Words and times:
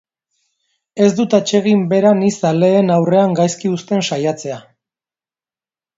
Ez 1.07 1.09
dut 1.19 1.35
atsegin 1.39 1.83
bera 1.93 2.15
ni 2.21 2.31
zaleen 2.39 2.91
aurrean 2.97 3.39
gaizki 3.41 3.73
uzten 3.77 4.03
saiatzea. 4.11 4.59